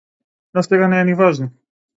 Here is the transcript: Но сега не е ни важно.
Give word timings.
Но 0.53 0.63
сега 0.69 0.87
не 0.87 0.99
е 1.01 1.05
ни 1.05 1.13
важно. 1.13 1.51